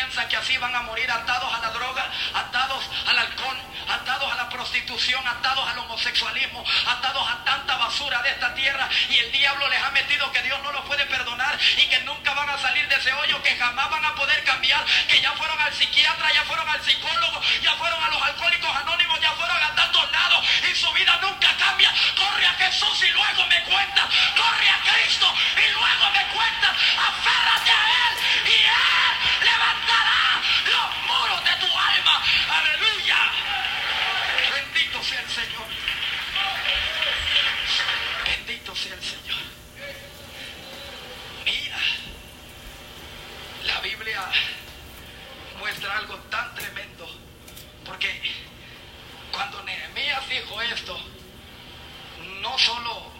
Piensan 0.00 0.28
que 0.28 0.36
así 0.38 0.56
van 0.56 0.74
a 0.74 0.80
morir 0.80 1.10
atados 1.10 1.52
a 1.52 1.58
la 1.58 1.70
droga, 1.72 2.10
atados 2.32 2.82
al 3.06 3.18
alcohol, 3.18 3.58
atados 3.86 4.32
a 4.32 4.36
la 4.36 4.48
prostitución, 4.48 5.28
atados 5.28 5.68
al 5.68 5.78
homosexualismo, 5.80 6.64
atados 6.86 7.28
a 7.28 7.44
tanta 7.44 7.76
basura 7.76 8.22
de 8.22 8.30
esta 8.30 8.54
tierra. 8.54 8.88
Y 9.10 9.18
el 9.18 9.30
diablo 9.30 9.68
les 9.68 9.82
ha 9.82 9.90
metido 9.90 10.32
que 10.32 10.40
Dios 10.40 10.58
no 10.62 10.72
los 10.72 10.86
puede 10.86 11.04
perdonar 11.04 11.58
y 11.76 11.86
que 11.86 12.00
nunca 12.00 12.32
van 12.32 12.48
a 12.48 12.56
salir 12.56 12.88
de 12.88 12.94
ese 12.94 13.12
hoyo, 13.12 13.42
que 13.42 13.54
jamás 13.58 13.90
van 13.90 14.06
a 14.06 14.14
poder 14.14 14.42
cambiar, 14.44 14.86
que 15.06 15.20
ya 15.20 15.32
fueron 15.32 15.60
al 15.60 15.74
psiquiatra, 15.74 16.32
ya 16.32 16.44
fueron 16.44 16.66
al 16.66 16.82
psicólogo, 16.82 17.42
ya 17.60 17.74
fueron 17.74 18.02
a 18.02 18.08
los 18.08 18.22
alcohólicos 18.22 18.76
anónimos, 18.76 19.20
ya 19.20 19.32
fueron 19.32 19.62
a 19.62 19.74
tantos 19.74 20.10
lados 20.12 20.46
y 20.66 20.74
su 20.74 20.90
vida 20.92 21.18
nunca 21.20 21.54
cambia. 21.58 21.92
Corre 22.16 22.46
a 22.46 22.54
Jesús 22.54 23.04
y 23.04 23.10
luego 23.10 23.46
me 23.48 23.62
cuenta. 23.64 24.08
Corre 24.34 24.70
a 24.70 24.80
Cristo 24.80 25.26
y 25.56 25.72
luego 25.72 25.89
Biblia 43.82 44.22
muestra 45.58 45.98
algo 45.98 46.16
tan 46.30 46.54
tremendo. 46.54 47.08
Porque 47.84 48.20
cuando 49.32 49.62
Nehemías 49.62 50.28
dijo 50.28 50.60
esto, 50.62 50.98
no 52.40 52.58
solo 52.58 53.12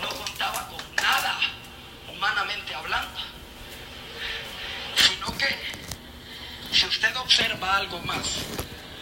no 0.00 0.08
contaba 0.08 0.68
con 0.68 0.96
nada 0.96 1.38
humanamente 2.08 2.74
hablando, 2.74 3.20
sino 4.96 5.36
que 5.38 5.56
si 6.72 6.86
usted 6.86 7.16
observa 7.16 7.76
algo 7.76 8.00
más, 8.00 8.26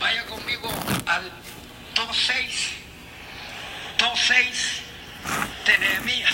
vaya 0.00 0.24
conmigo 0.26 0.70
al 1.06 1.30
2.6, 1.94 2.72
2.6 3.98 4.82
de 5.66 5.78
Nehemías 5.78 6.32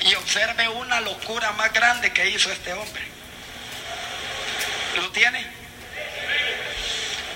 y 0.00 0.14
observe 0.14 0.68
una 0.68 1.00
locura 1.00 1.52
más 1.52 1.72
grande 1.72 2.12
que 2.12 2.28
hizo 2.30 2.50
este 2.50 2.72
hombre. 2.72 3.21
¿Lo 4.96 5.10
tiene? 5.10 5.46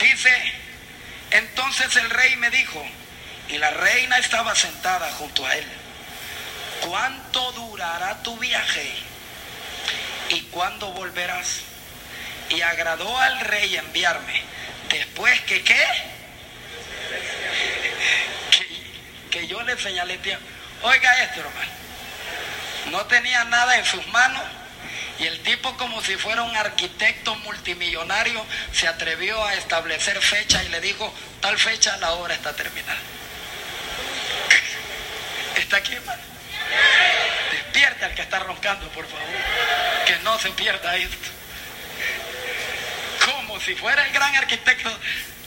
Dice, 0.00 0.52
entonces 1.30 1.96
el 1.96 2.10
rey 2.10 2.36
me 2.36 2.50
dijo, 2.50 2.84
y 3.48 3.58
la 3.58 3.70
reina 3.70 4.18
estaba 4.18 4.54
sentada 4.54 5.10
junto 5.12 5.46
a 5.46 5.54
él, 5.56 5.64
¿cuánto 6.82 7.52
durará 7.52 8.22
tu 8.22 8.36
viaje? 8.38 8.92
¿Y 10.30 10.40
cuándo 10.42 10.92
volverás? 10.92 11.60
Y 12.50 12.60
agradó 12.60 13.16
al 13.18 13.40
rey 13.40 13.76
enviarme. 13.76 14.42
Después 14.90 15.40
que 15.42 15.62
qué? 15.62 15.86
Que, 18.50 19.30
que 19.30 19.46
yo 19.46 19.62
le 19.62 19.78
señalé 19.78 20.18
tiempo. 20.18 20.46
Oiga 20.82 21.24
esto, 21.24 21.40
hermano. 21.40 21.70
No 22.90 23.04
tenía 23.06 23.44
nada 23.44 23.78
en 23.78 23.84
sus 23.84 24.06
manos. 24.08 24.42
Y 25.18 25.26
el 25.26 25.42
tipo 25.42 25.76
como 25.76 26.02
si 26.02 26.16
fuera 26.16 26.42
un 26.42 26.56
arquitecto 26.56 27.34
multimillonario 27.36 28.44
se 28.72 28.86
atrevió 28.86 29.42
a 29.44 29.54
establecer 29.54 30.20
fecha 30.20 30.62
y 30.62 30.68
le 30.68 30.80
dijo, 30.80 31.12
tal 31.40 31.58
fecha 31.58 31.96
la 31.96 32.12
obra 32.12 32.34
está 32.34 32.54
terminada. 32.54 32.98
¿Está 35.56 35.78
aquí, 35.78 35.94
hermano? 35.94 36.22
Despierta 37.50 38.06
al 38.06 38.14
que 38.14 38.22
está 38.22 38.38
roncando, 38.40 38.88
por 38.90 39.06
favor. 39.06 39.26
Que 40.06 40.16
no 40.18 40.38
se 40.38 40.50
pierda 40.50 40.96
esto. 40.96 41.28
Como 43.24 43.58
si 43.60 43.74
fuera 43.74 44.06
el 44.06 44.12
gran 44.12 44.34
arquitecto, 44.36 44.98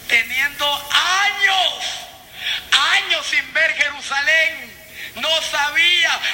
teniendo 0.07 0.89
años, 0.91 1.83
años 2.71 3.27
sin 3.27 3.53
ver 3.53 3.71
Jerusalén. 3.73 4.79
No 5.15 5.29
sabía, 5.43 5.88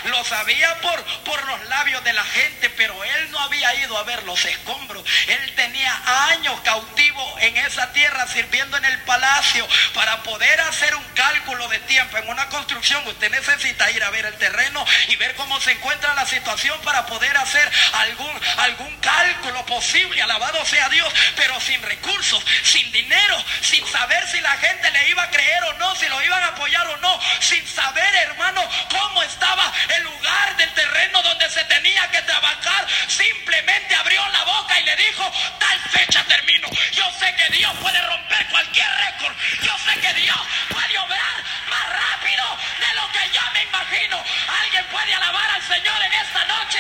lo 0.06 0.24
sabía 0.24 0.80
por, 0.82 1.04
por 1.24 1.44
los 1.46 1.66
labios 1.68 2.04
de 2.04 2.14
la 2.14 2.24
gente, 2.24 2.70
pero 2.72 3.04
él 3.04 3.32
no 3.32 3.40
había 3.40 3.74
ido 3.76 3.98
a 3.98 4.04
ver 4.04 4.24
los 4.24 4.44
escombros. 4.46 5.04
Él 5.28 5.54
tenía 5.56 5.94
años 6.30 6.60
cautivo 6.62 7.36
en 7.40 7.58
esa 7.58 7.92
tierra 7.94 8.28
sirviendo 8.28 8.78
en 8.78 8.86
el 8.86 9.00
palacio 9.02 9.68
para 9.94 10.24
poder 10.24 10.60
hacer 10.62 10.96
un 10.96 11.04
cálculo 11.14 11.68
de 11.70 11.80
tiempo 11.80 12.18
en 12.18 12.30
una 12.30 12.48
construcción. 12.50 13.06
Usted 13.08 13.32
necesita 13.32 13.90
ir 13.92 14.04
a 14.04 14.10
ver 14.10 14.26
el 14.26 14.36
terreno 14.36 14.86
y 15.08 15.16
ver 15.16 15.36
cómo 15.36 15.60
se 15.60 15.72
encuentra 15.72 16.14
la 16.14 16.26
situación 16.26 16.80
para 16.82 17.06
poder 17.06 17.36
hacer 17.38 17.72
algún, 17.94 18.32
algún 18.58 18.96
cálculo 18.98 19.66
posible. 19.66 20.22
Alabado 20.22 20.64
sea 20.66 20.90
Dios, 20.90 21.12
pero 21.36 21.60
sin 21.62 21.82
recursos, 21.82 22.44
sin 22.64 22.92
dinero, 22.92 23.44
sin 23.62 23.86
saber 23.88 24.28
si 24.28 24.40
la 24.42 24.52
gente 24.58 24.92
le 24.92 25.10
iba 25.10 25.24
a 25.24 25.30
creer 25.30 25.64
o 25.64 25.74
no, 25.74 25.96
si 25.96 26.08
lo 26.08 26.22
iban 26.24 26.44
a 26.44 26.48
apoyar 26.48 26.88
o 26.88 26.98
no, 26.98 27.20
sin 27.40 27.66
saber, 27.68 28.14
hermano, 28.16 28.62
cómo 28.90 29.24
estaba 29.24 29.65
el 29.96 30.04
lugar 30.04 30.58
del 30.58 30.72
terreno 30.74 31.22
donde 31.22 31.50
se 31.50 31.64
tenía 31.66 32.10
que 32.12 32.22
trabajar. 32.24 32.88
Simplemente 33.08 33.96
abrió 33.96 34.28
la 34.30 34.44
boca 34.44 34.80
y 34.80 34.84
le 34.84 34.96
dijo, 34.96 35.32
tal 35.60 35.80
fecha 35.92 36.24
termino. 36.26 36.68
Yo 36.92 37.06
sé 37.20 37.34
que 37.36 37.50
Dios 37.50 37.74
puede 37.82 38.02
romper 38.02 38.46
cualquier 38.48 38.88
récord. 39.06 39.36
Yo 39.62 39.78
sé 39.86 40.00
que 40.00 40.14
Dios 40.14 40.40
puede 40.70 40.98
obrar 41.00 41.44
más 41.70 41.86
rápido 41.90 42.58
de 42.80 42.96
lo 42.96 43.12
que 43.12 43.30
yo 43.34 43.42
me 43.54 43.64
imagino. 43.64 44.24
Alguien 44.62 44.86
puede 44.86 45.14
alabar 45.14 45.50
al 45.52 45.62
Señor 45.62 46.02
en 46.04 46.14
esta 46.14 46.46
noche. 46.46 46.80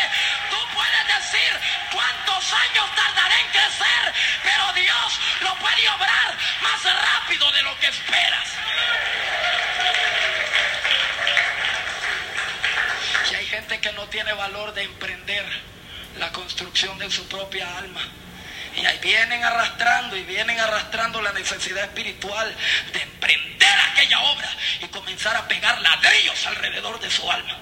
Tú 0.49 0.57
puedes 0.73 1.07
decir 1.07 1.59
cuántos 1.91 2.53
años 2.53 2.94
tiene 14.15 14.31
valor 14.31 14.73
de 14.73 14.83
emprender 14.83 15.45
la 16.19 16.31
construcción 16.31 16.97
de 16.97 17.11
su 17.11 17.27
propia 17.27 17.77
alma. 17.77 17.99
Y 18.77 18.85
ahí 18.85 18.97
vienen 18.99 19.43
arrastrando 19.43 20.15
y 20.15 20.23
vienen 20.23 20.57
arrastrando 20.57 21.21
la 21.21 21.33
necesidad 21.33 21.83
espiritual 21.83 22.55
de 22.93 23.01
emprender 23.01 23.79
aquella 23.91 24.21
obra 24.21 24.49
y 24.81 24.87
comenzar 24.87 25.35
a 25.35 25.45
pegar 25.49 25.81
ladrillos 25.81 26.47
alrededor 26.47 26.97
de 27.01 27.11
su 27.11 27.29
alma. 27.29 27.57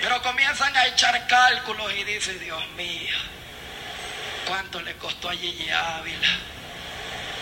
Pero 0.00 0.20
comienzan 0.22 0.76
a 0.76 0.86
echar 0.86 1.28
cálculos 1.28 1.92
y 1.94 2.02
dice, 2.02 2.36
Dios 2.40 2.66
mío, 2.70 3.16
¿cuánto 4.44 4.80
le 4.80 4.96
costó 4.96 5.30
a 5.30 5.34
Gigi 5.34 5.70
Ávila? 5.70 6.28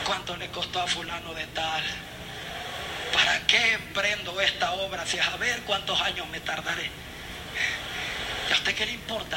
¿Cuánto 0.04 0.36
le 0.36 0.48
costó 0.48 0.82
a 0.82 0.86
fulano 0.86 1.32
de 1.32 1.46
tal? 1.46 1.82
¿Para 3.14 3.46
qué 3.46 3.72
emprendo 3.72 4.38
esta 4.38 4.72
obra 4.72 5.06
si 5.06 5.18
a 5.18 5.30
ver 5.38 5.62
cuántos 5.62 5.98
años 6.02 6.28
me 6.28 6.40
tardaré? 6.40 6.90
¿Y 8.66 8.69
a 8.69 8.72
usted 8.72 8.84
qué 8.84 8.87
le 8.87 8.93
importa? 8.94 9.37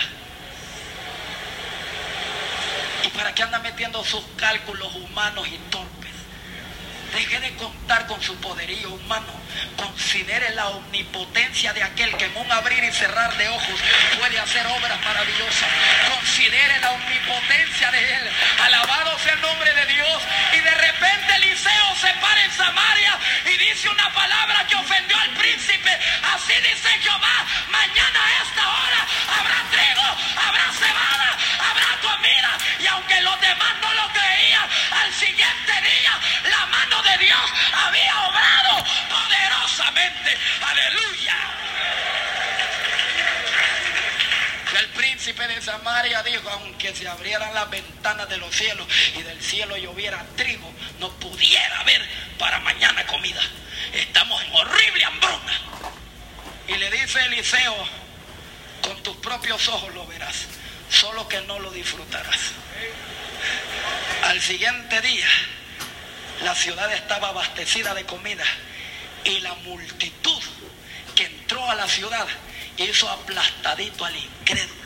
¿Y 3.04 3.10
para 3.10 3.36
qué 3.36 3.44
anda 3.44 3.60
metiendo 3.60 4.04
sus 4.04 4.26
cálculos 4.36 4.96
humanos 4.96 5.48
y 5.48 5.58
torpes? 5.70 6.10
Deje 7.14 7.40
de 7.40 7.56
contar 7.58 8.08
con 8.08 8.20
su 8.24 8.36
poderío 8.38 8.90
humano. 8.90 9.32
Considere 9.78 10.50
la 10.56 10.70
omnipotencia 10.70 11.74
de 11.74 11.84
aquel 11.84 12.18
que 12.18 12.26
en 12.26 12.38
un 12.38 12.52
abrir 12.52 12.84
y 12.84 12.92
cerrar 12.92 13.38
de 13.38 13.50
ojos 13.50 13.80
puede 14.18 14.40
hacer 14.40 14.66
obras 14.66 15.00
maravillosas. 15.06 15.70
Considere 16.16 16.80
la 16.80 16.92
omnipotencia 16.92 17.92
de 17.92 18.16
él. 18.16 18.30
Alabado 18.64 19.20
sea 19.20 19.34
el 19.34 19.42
nombre 19.42 19.72
de 19.76 19.86
Dios. 19.94 20.24
Y 20.54 20.60
de 20.60 20.72
repente 20.72 21.36
Eliseo 21.36 21.96
se 22.02 22.14
para 22.20 22.46
en 22.46 22.52
Samaria 22.52 23.20
y 23.46 23.58
dice 23.58 23.90
una 23.90 24.12
palabra 24.12 24.66
que 24.66 24.76
ofendió 24.76 25.18
al 25.20 25.30
príncipe. 25.36 25.92
Así 26.34 26.54
dice 26.54 26.90
Jehová, 27.02 27.39
Dios 37.18 37.40
había 37.74 38.28
obrado 38.28 38.86
poderosamente. 39.10 40.38
Aleluya. 40.62 41.38
Y 44.72 44.78
el 44.78 44.88
príncipe 44.90 45.48
de 45.48 45.62
Samaria 45.62 46.22
dijo, 46.24 46.50
aunque 46.50 46.94
se 46.96 47.08
abrieran 47.08 47.54
las 47.54 47.70
ventanas 47.70 48.30
de 48.30 48.38
los 48.38 48.56
cielos 48.56 48.88
y 49.18 49.24
del 49.24 49.42
cielo 49.42 49.78
lloviera 49.78 50.24
trigo, 50.36 50.72
no 51.00 51.10
pudiera 51.14 51.80
haber 51.80 52.08
para 52.38 52.60
mañana 52.60 53.06
comida. 53.08 53.42
Estamos 53.94 54.42
en 54.44 54.54
horrible 54.54 55.06
hambruna. 55.06 55.62
Y 56.68 56.76
le 56.76 56.92
dice 56.92 57.20
Eliseo, 57.26 57.76
con 58.84 59.02
tus 59.02 59.18
propios 59.18 59.68
ojos 59.68 59.94
lo 59.96 60.06
verás, 60.06 60.46
solo 60.90 61.28
que 61.28 61.42
no 61.42 61.60
lo 61.60 61.72
disfrutarás. 61.72 62.40
Al 64.24 64.40
siguiente 64.42 65.02
día, 65.02 65.28
La 66.44 66.56
ciudad 66.56 66.92
estaba 66.94 67.30
abastecida 67.30 67.94
de 67.94 68.06
comida 68.06 68.46
y 69.26 69.40
la 69.40 69.54
multitud 69.56 70.42
que 71.16 71.26
entró 71.26 71.70
a 71.70 71.76
la 71.76 71.88
ciudad 71.88 72.26
hizo 72.78 73.10
aplastadito 73.10 74.06
al 74.06 74.16
incrédulo. 74.16 74.80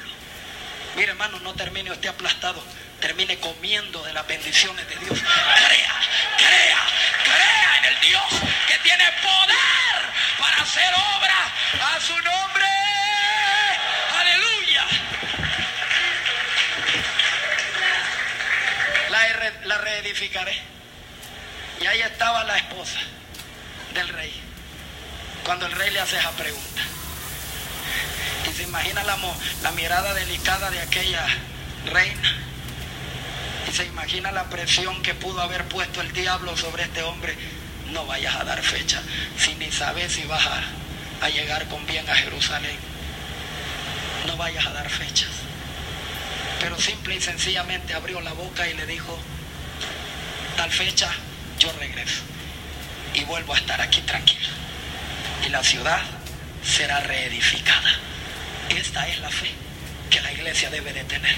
Mire 0.95 1.11
hermano, 1.11 1.39
no 1.41 1.53
termine 1.53 1.91
usted 1.91 2.09
aplastado, 2.09 2.63
termine 3.00 3.38
comiendo 3.39 4.01
de 4.03 4.13
las 4.13 4.25
bendiciones 4.25 4.88
de 4.89 4.95
Dios. 4.95 5.19
Crea, 5.19 6.01
crea, 6.38 6.79
crea 7.23 7.77
en 7.79 7.85
el 7.85 8.01
Dios 8.01 8.23
que 8.67 8.77
tiene 8.79 9.05
poder 9.21 10.13
para 10.39 10.55
hacer 10.63 10.91
obra 10.94 11.95
a 11.95 12.01
su 12.01 12.15
nombre. 12.15 12.65
Aleluya. 14.19 14.85
La, 19.09 19.53
la 19.65 19.77
reedificaré. 19.77 20.72
Y 21.83 21.85
ahí 21.85 22.00
estaba 22.00 22.45
la 22.45 22.57
esposa 22.57 22.97
del 23.94 24.07
rey. 24.07 24.33
Cuando 25.44 25.65
el 25.65 25.74
rey 25.74 25.91
le 25.91 26.00
hace 26.00 26.18
esa 26.18 26.31
pregunta. 26.31 26.81
Y 28.50 28.53
se 28.53 28.63
imagina 28.63 29.03
la, 29.03 29.71
mirada 29.71 30.13
delicada 30.13 30.71
de 30.71 30.80
aquella 30.80 31.25
reina. 31.91 32.38
Y 33.69 33.74
se 33.74 33.83
imagina 33.83 34.31
la 34.31 34.45
presión 34.45 35.01
que 35.01 35.13
pudo 35.13 35.41
haber 35.41 35.65
puesto 35.65 36.00
el 36.00 36.13
diablo 36.13 36.56
sobre 36.56 36.83
este 36.83 37.03
hombre. 37.03 37.35
No 37.91 38.06
vayas 38.06 38.36
a 38.36 38.45
dar 38.45 38.63
fecha 38.63 39.01
si 39.38 39.53
ni 39.56 39.69
sabes 39.69 40.13
si 40.13 40.24
vas 40.24 40.47
a, 40.47 40.63
a 41.25 41.29
llegar 41.29 41.68
con 41.68 41.86
bien 41.86 42.09
a 42.09 42.15
Jerusalén. 42.15 42.77
No 44.25 44.38
vayas 44.38 44.65
a 44.68 44.71
dar 44.71 44.89
fechas. 44.89 45.31
Pero 46.62 46.79
simple 46.79 47.15
y 47.15 47.19
sencillamente 47.21 47.94
abrió 47.94 48.21
la 48.21 48.31
boca 48.31 48.65
y 48.69 48.74
le 48.74 48.86
dijo, 48.86 49.19
tal 50.56 50.71
fecha 50.71 51.13
yo 51.63 51.71
regreso 51.80 52.21
y 53.13 53.24
vuelvo 53.24 53.54
a 53.54 53.57
estar 53.57 53.80
aquí 53.80 54.01
tranquilo. 54.01 54.50
Y 55.45 55.50
la 55.50 55.63
ciudad 55.63 56.01
será 56.62 57.00
reedificada. 57.00 58.00
Esta 58.69 59.07
es 59.07 59.19
la 59.19 59.30
fe 59.30 59.50
que 60.10 60.19
la 60.21 60.33
iglesia 60.33 60.69
debe 60.69 60.92
de 60.92 61.06
tener. 61.06 61.36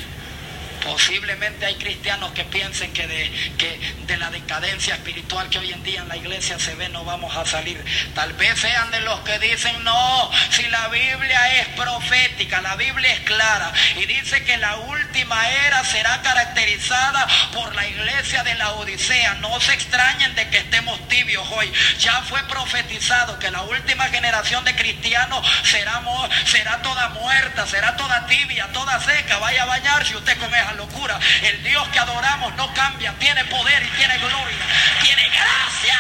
Posiblemente 0.86 1.66
hay 1.66 1.76
cristianos 1.76 2.32
que 2.34 2.46
piensen 2.46 2.94
que 2.94 3.08
de, 3.08 3.32
que 3.58 3.80
de 4.06 4.18
la 4.18 4.30
decadencia 4.30 4.94
espiritual 4.94 5.50
que 5.50 5.58
hoy 5.58 5.74
en 5.74 5.82
día 5.82 6.02
en 6.02 6.08
la 6.08 6.16
iglesia 6.16 6.60
se 6.60 6.76
ve 6.76 6.90
no 6.90 7.04
vamos 7.04 7.36
a 7.36 7.44
salir. 7.44 7.84
Tal 8.14 8.34
vez 8.34 8.60
sean 8.60 8.92
de 8.92 9.02
los 9.02 9.20
que 9.22 9.40
dicen, 9.40 9.84
no, 9.84 10.32
si 10.52 10.62
la 10.68 10.88
Biblia 10.90 11.60
es 11.60 11.68
profética, 11.70 12.62
la 12.62 12.76
Biblia 12.76 13.14
es 13.14 13.22
clara 13.22 13.74
y 13.96 14.06
dice 14.06 14.44
que 14.44 14.58
la 14.58 14.76
última 14.76 15.50
era 15.66 15.84
será 15.86 16.22
caracterizada 16.22 17.28
por 17.52 17.74
la 17.74 17.88
iglesia 17.88 18.44
de 18.44 18.54
la 18.54 18.74
Odisea. 18.74 19.34
No 19.36 19.60
se 19.60 19.74
extrañen 19.74 20.36
de 20.36 20.48
que 20.50 20.60
estemos 20.60 21.08
tibios 21.08 21.48
hoy. 21.52 21.72
Ya 22.00 22.22
fue 22.24 22.44
profetizado 22.44 23.40
que 23.40 23.50
la 23.50 23.64
última 23.64 24.06
generación 24.10 24.64
de 24.66 24.76
cristianos 24.76 25.46
será, 25.64 26.04
será 26.46 26.82
toda 26.84 27.10
muerta, 27.10 27.66
será 27.66 27.96
toda 27.96 28.28
tibia, 28.28 28.68
toda 28.72 29.00
seca. 29.00 29.40
Vaya 29.40 29.64
a 29.64 29.66
bañarse 29.66 30.16
usted 30.16 30.38
con 30.38 30.54
esa 30.54 30.75
locura. 30.76 31.20
El 31.42 31.64
Dios 31.64 31.88
que 31.90 32.00
adoramos 32.00 32.54
no 32.56 32.74
cambia, 32.74 33.14
tiene 33.20 33.44
poder 33.46 33.84
y 33.84 33.90
tiene 33.98 34.18
gloria, 34.18 34.66
tiene 35.02 35.30
gracia. 35.30 36.00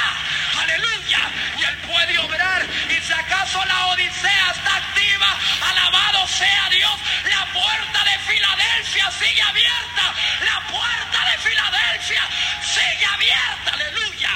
Aleluya. 0.62 1.20
Y 1.60 1.64
Él 1.64 1.78
puede 1.88 2.20
obrar. 2.20 2.66
Y 2.90 3.02
si 3.02 3.14
acaso 3.14 3.64
la 3.66 3.88
Odisea 3.88 4.52
está 4.56 4.76
activa, 4.78 5.28
alabado 5.70 6.28
sea 6.28 6.70
Dios. 6.70 6.94
La 7.30 7.46
puerta 7.54 8.04
de 8.04 8.20
Filadelfia 8.20 9.12
sigue 9.12 9.42
abierta. 9.42 10.14
La 10.46 10.68
puerta 10.68 11.32
de 11.32 11.38
Filadelfia 11.50 12.22
sigue 12.62 13.06
abierta. 13.06 13.72
Aleluya. 13.74 14.30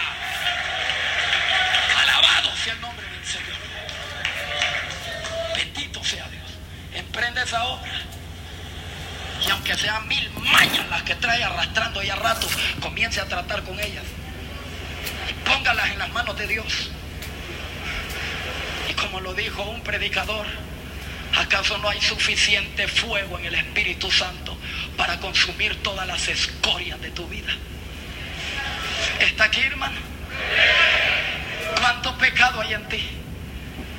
Alabado 2.02 2.56
sea 2.58 2.74
el 2.74 2.82
nombre 2.82 3.06
del 3.06 3.26
Señor. 3.26 3.58
Bendito 5.56 6.04
sea 6.04 6.28
Dios. 6.30 6.50
Emprende 6.94 7.44
esa 7.44 7.64
obra. 7.66 7.99
Y 9.46 9.50
aunque 9.52 9.78
sean 9.78 10.08
mil 10.08 10.30
mañas 10.52 10.88
las 10.90 11.04
que 11.04 11.16
trae 11.16 11.44
arrastrando 11.44 12.02
ya 12.02 12.16
rato, 12.16 12.48
comience 12.82 13.22
a 13.22 13.26
tratar 13.26 13.64
con 13.64 13.80
ellas. 13.80 14.04
Y 15.30 15.34
póngalas 15.48 15.92
en 15.92 16.00
las 16.00 16.10
manos 16.10 16.38
de 16.38 16.48
Dios. 16.48 16.92
Y 18.90 18.94
como 18.94 19.22
lo 19.22 19.34
dijo 19.34 19.64
un 19.64 19.82
predicador, 19.82 20.46
¿acaso 21.38 21.78
no 21.78 21.90
hay 21.90 22.02
suficiente 22.02 22.88
fuego 22.88 23.40
en 23.40 23.46
el 23.46 23.56
Espíritu 23.56 24.12
Santo 24.12 24.58
para 24.98 25.20
consumir 25.20 25.82
todas 25.82 26.06
las 26.08 26.28
escorias 26.28 27.00
de 27.02 27.12
tu 27.12 27.28
vida? 27.28 27.54
¿Está 29.20 29.46
aquí, 29.46 29.62
hermano? 29.62 30.00
¿Cuánto 31.80 32.18
pecado 32.18 32.62
hay 32.62 32.74
en 32.74 32.90
ti? 32.90 33.19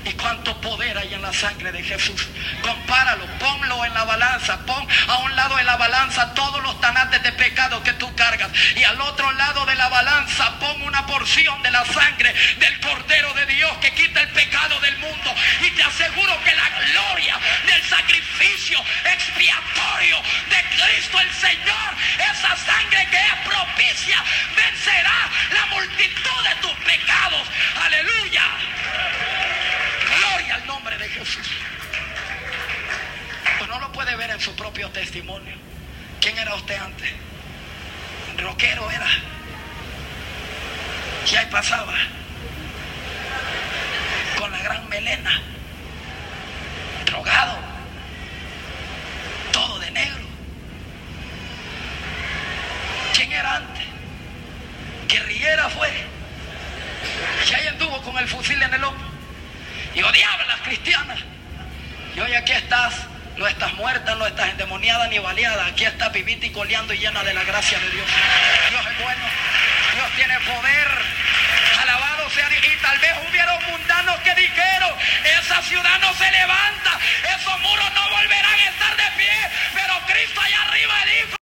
Y 0.05 0.13
cuánto 0.13 0.59
poder 0.61 0.97
hay 0.97 1.13
en 1.15 1.23
la 1.23 1.33
sangre 1.33 1.73
de 1.73 1.83
Jesús. 1.83 2.27
Compáralo, 2.63 3.27
ponlo 3.39 3.85
en 3.85 3.93
la 3.93 4.05
balanza, 4.05 4.59
pon 4.65 4.87
a 5.09 5.19
un 5.19 5.37
lado 5.37 5.57
de 5.57 5.65
la 5.65 5.77
balanza 5.77 6.33
todos 6.35 6.63
los 6.63 6.81
tanates 6.81 7.23
de 7.23 7.33
pecado 7.33 7.83
que 7.83 7.93
tú 7.95 8.15
cargas. 8.15 8.51
Y 8.77 8.83
al 8.85 9.01
otro 9.01 9.31
lado 9.33 9.67
de 9.67 9.75
la 9.75 9.89
balanza 9.89 10.59
pon 10.59 10.83
una 10.83 11.07
porción 11.07 11.63
de 11.63 11.71
la 11.71 11.85
sangre 11.85 12.35
del 12.59 12.81
Cordero 12.81 13.35
de 13.35 13.47
Dios 13.47 13.71
que 13.79 13.93
quita 13.93 14.21
el 14.21 14.29
pecado 14.29 14.81
del 14.81 14.97
mundo. 14.99 15.35
Y 15.63 15.71
te 15.71 15.83
aseguro 15.83 16.33
que 16.45 16.55
la 16.55 16.69
gloria 16.87 17.39
del 17.67 17.83
sacrificio 17.83 18.83
expiatorio 19.05 20.23
de 20.49 20.63
Cristo 20.77 21.21
el 21.21 21.33
Señor, 21.33 21.95
esa 22.19 22.57
sangre 22.57 23.07
que 23.11 23.17
es 23.17 23.49
Jesús. 31.21 31.47
Pues 33.59 33.69
no 33.69 33.79
lo 33.79 33.93
puede 33.93 34.17
ver 34.17 34.31
en 34.31 34.41
su 34.41 34.55
propio 34.57 34.89
testimonio. 34.91 35.55
¿Quién 36.21 36.39
era 36.39 36.55
usted 36.55 36.77
antes? 36.79 37.11
Roquero 38.39 38.91
era. 38.91 39.07
Y 41.31 41.37
ahí 41.37 41.47
pasaba. 41.51 41.95
Con 44.39 44.51
la 44.51 44.59
gran 44.63 44.89
melena. 44.89 45.43
endemoniada 64.51 65.09
ni 65.09 65.19
baleadas. 65.19 65.69
Aquí 65.69 65.85
está 65.85 66.09
vivita 66.11 66.47
y 66.47 66.51
coleando 66.51 66.93
y 66.93 66.99
llena 66.99 67.23
de 67.23 67.35
la 67.35 67.45
gracia 67.45 67.79
de 67.79 67.91
Dios. 67.91 68.07
Dios 68.71 68.87
es 68.87 69.03
bueno. 69.03 69.25
Dios 69.95 70.11
tiene 70.17 70.39
poder. 70.41 70.89
Alabado 71.83 72.31
sea 72.31 72.49
Dios. 72.49 72.65
Y 72.65 72.77
tal 72.83 72.99
vez 72.99 73.13
hubieron 73.29 73.65
mundanos 73.71 74.21
que 74.21 74.35
dijeron, 74.35 74.95
esa 75.39 75.63
ciudad 75.63 75.99
no 76.01 76.13
se 76.15 76.31
levanta. 76.31 76.99
Esos 77.37 77.61
muros 77.61 77.93
no 77.95 78.11
volverán 78.11 78.55
a 78.55 78.69
estar 78.69 78.97
de 78.97 79.19
pie. 79.19 79.51
Pero 79.75 80.01
Cristo 80.07 80.41
allá 80.41 80.63
arriba 80.63 80.95
dijo. 81.07 81.37